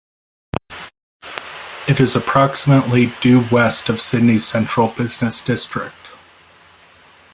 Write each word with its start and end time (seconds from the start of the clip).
It 1.87 1.99
is 1.99 2.15
approximately 2.15 3.11
due 3.21 3.41
west 3.51 3.87
of 3.87 4.01
Sydney's 4.01 4.47
central 4.47 4.87
business 4.87 5.41
district. 5.41 5.93